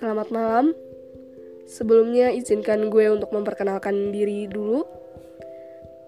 [0.00, 0.72] Selamat malam.
[1.68, 4.88] Sebelumnya izinkan gue untuk memperkenalkan diri dulu.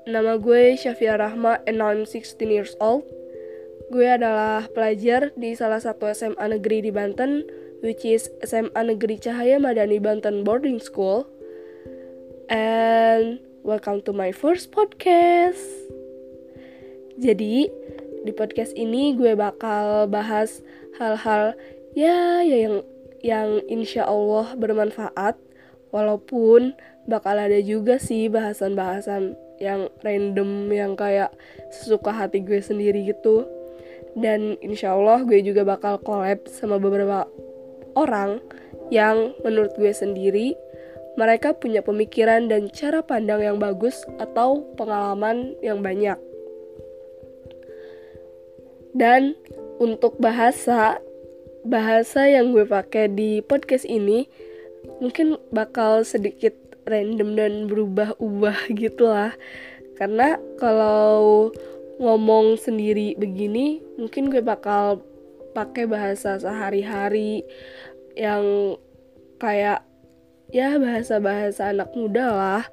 [0.08, 3.04] Nama gue Syafia Rahma and I'm 16 years old.
[3.92, 7.44] Gue adalah pelajar di salah satu SMA negeri di Banten
[7.84, 11.28] Which is SMA Negeri Cahaya Madani Banten Boarding School.
[12.48, 15.60] And welcome to my first podcast.
[17.20, 17.68] Jadi
[18.24, 20.64] di podcast ini gue bakal bahas
[20.96, 21.52] hal-hal
[21.92, 22.76] ya, ya yang
[23.20, 25.36] yang insya Allah bermanfaat.
[25.90, 26.72] Walaupun
[27.04, 31.34] bakal ada juga sih bahasan-bahasan yang random yang kayak
[31.68, 33.44] sesuka hati gue sendiri gitu.
[34.16, 37.28] Dan insya Allah gue juga bakal collab sama beberapa
[37.92, 38.40] orang
[38.88, 40.56] yang menurut gue sendiri
[41.18, 46.18] mereka punya pemikiran dan cara pandang yang bagus atau pengalaman yang banyak
[48.94, 49.38] dan
[49.78, 50.98] untuk bahasa
[51.62, 54.26] bahasa yang gue pakai di podcast ini
[54.98, 56.56] mungkin bakal sedikit
[56.88, 59.36] random dan berubah-ubah gitu lah.
[60.00, 61.52] Karena kalau
[62.00, 65.04] ngomong sendiri begini mungkin gue bakal
[65.52, 67.44] pakai bahasa sehari-hari
[68.16, 68.76] yang
[69.36, 69.84] kayak
[70.50, 72.64] ya bahasa-bahasa anak muda lah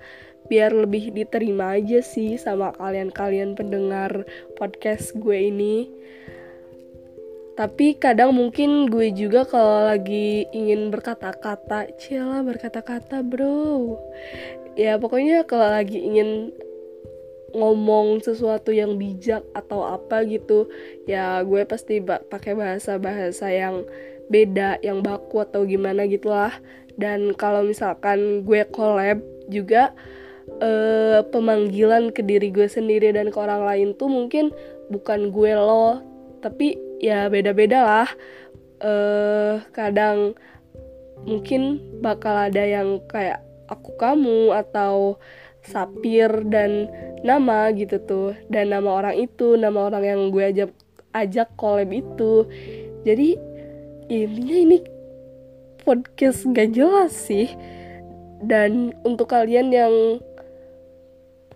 [0.48, 4.24] biar lebih diterima aja sih sama kalian-kalian pendengar
[4.56, 5.92] podcast gue ini.
[7.58, 13.98] Tapi kadang mungkin gue juga kalau lagi ingin berkata-kata, cila berkata-kata bro.
[14.78, 16.54] Ya pokoknya kalau lagi ingin
[17.58, 20.70] ngomong sesuatu yang bijak atau apa gitu,
[21.10, 23.84] ya gue pasti pakai bahasa-bahasa yang
[24.30, 26.54] beda, yang baku atau gimana gitulah.
[26.98, 29.94] Dan kalau misalkan gue collab juga,
[30.60, 34.52] uh, pemanggilan ke diri gue sendiri dan ke orang lain tuh mungkin
[34.88, 36.00] bukan gue lo
[36.40, 38.10] tapi ya beda-beda lah.
[38.78, 40.38] Uh, kadang
[41.26, 45.18] mungkin bakal ada yang kayak aku kamu atau
[45.66, 46.88] sapir dan
[47.26, 50.72] nama gitu tuh dan nama orang itu nama orang yang gue ajak
[51.18, 52.46] ajak collab itu.
[53.04, 53.36] Jadi
[54.08, 54.78] intinya ini
[55.88, 57.48] podcast gak jelas sih
[58.44, 60.20] dan untuk kalian yang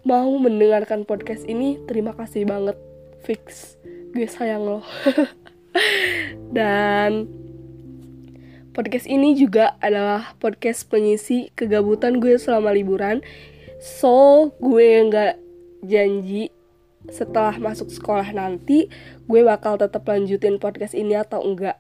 [0.02, 2.74] mau mendengarkan podcast ini, terima kasih banget.
[3.22, 3.78] Fix,
[4.18, 4.80] gue sayang lo.
[6.58, 7.30] Dan
[8.74, 13.22] podcast ini juga adalah podcast pengisi kegabutan gue selama liburan.
[13.78, 15.38] So, gue nggak
[15.86, 16.50] janji
[17.10, 18.86] setelah masuk sekolah nanti
[19.26, 21.78] gue bakal tetap lanjutin podcast ini atau enggak.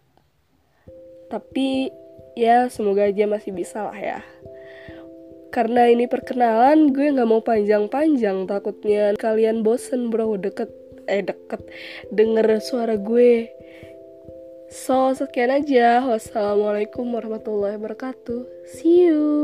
[1.29, 1.89] Tapi
[2.37, 4.19] ya semoga aja masih bisa lah ya.
[5.51, 8.47] Karena ini perkenalan gue nggak mau panjang-panjang.
[8.47, 10.39] Takutnya kalian bosen bro.
[10.39, 10.71] Deket
[11.11, 11.59] eh deket.
[12.07, 13.51] Denger suara gue.
[14.71, 16.07] So sekian aja.
[16.07, 18.47] Wassalamualaikum warahmatullahi wabarakatuh.
[18.71, 19.40] See you